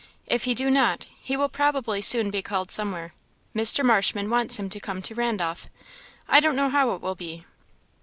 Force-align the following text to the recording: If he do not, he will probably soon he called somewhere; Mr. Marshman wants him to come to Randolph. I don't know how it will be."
If 0.25 0.45
he 0.45 0.55
do 0.55 0.71
not, 0.71 1.05
he 1.21 1.37
will 1.37 1.47
probably 1.47 2.01
soon 2.01 2.33
he 2.33 2.41
called 2.41 2.71
somewhere; 2.71 3.13
Mr. 3.55 3.83
Marshman 3.85 4.31
wants 4.31 4.55
him 4.55 4.67
to 4.67 4.79
come 4.79 4.99
to 5.03 5.13
Randolph. 5.13 5.69
I 6.27 6.39
don't 6.39 6.55
know 6.55 6.69
how 6.69 6.95
it 6.95 7.01
will 7.03 7.13
be." 7.13 7.45